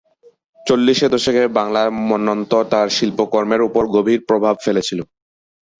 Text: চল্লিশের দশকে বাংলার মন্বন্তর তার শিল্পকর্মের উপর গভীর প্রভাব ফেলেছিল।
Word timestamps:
চল্লিশের 0.65 1.09
দশকে 1.15 1.43
বাংলার 1.57 1.87
মন্বন্তর 2.09 2.63
তার 2.71 2.87
শিল্পকর্মের 2.97 3.61
উপর 3.67 3.83
গভীর 3.95 4.19
প্রভাব 4.29 4.55
ফেলেছিল। 4.65 4.99